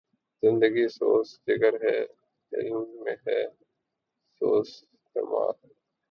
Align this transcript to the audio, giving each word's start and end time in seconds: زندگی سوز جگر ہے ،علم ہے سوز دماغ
زندگی 0.43 0.87
سوز 0.89 1.27
جگر 1.47 1.73
ہے 1.83 1.97
،علم 2.51 3.07
ہے 3.25 3.41
سوز 4.41 4.69
دماغ 5.15 5.55